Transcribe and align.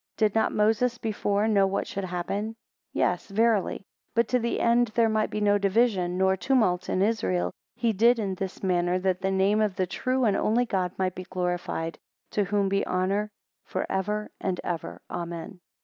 Did 0.17 0.33
not 0.33 0.51
Moses 0.51 0.97
before 0.97 1.47
know 1.47 1.67
what 1.67 1.85
should 1.85 2.05
happen? 2.05 2.53
15 2.55 2.55
Yes 2.93 3.27
verily: 3.29 3.85
but 4.15 4.27
to 4.29 4.39
the 4.39 4.59
end 4.59 4.87
there 4.95 5.07
might 5.07 5.29
be 5.29 5.39
no 5.39 5.59
division, 5.59 6.17
nor 6.17 6.35
tumult 6.35 6.89
in 6.89 7.03
Israel, 7.03 7.51
he 7.75 7.93
did 7.93 8.17
in 8.17 8.33
this 8.33 8.63
manner, 8.63 8.97
that 8.97 9.21
the 9.21 9.29
name 9.29 9.61
of 9.61 9.75
the 9.75 9.85
true 9.85 10.25
and 10.25 10.35
only 10.35 10.65
God 10.65 10.91
might 10.97 11.13
be 11.13 11.25
glorified; 11.25 11.99
to 12.31 12.45
whom 12.45 12.67
be 12.67 12.83
honour 12.87 13.29
for 13.63 13.85
ever 13.91 14.31
and 14.39 14.59
ever, 14.63 15.01
Amen. 15.11 15.59